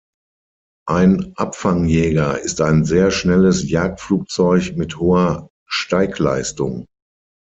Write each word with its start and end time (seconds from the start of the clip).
Ein 0.87 1.33
Abfangjäger 1.35 2.39
ist 2.39 2.59
ein 2.59 2.85
sehr 2.85 3.11
schnelles 3.11 3.69
Jagdflugzeug 3.69 4.75
mit 4.75 4.97
hoher 4.97 5.51
Steigleistung. 5.69 6.87